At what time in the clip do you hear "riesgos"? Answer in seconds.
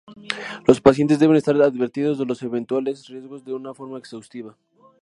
3.05-3.45